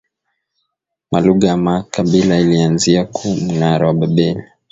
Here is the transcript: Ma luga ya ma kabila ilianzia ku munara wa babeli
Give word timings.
Ma 1.11 1.19
luga 1.25 1.47
ya 1.51 1.57
ma 1.65 1.75
kabila 1.93 2.35
ilianzia 2.43 3.01
ku 3.15 3.27
munara 3.43 3.83
wa 3.87 3.93
babeli 3.99 4.41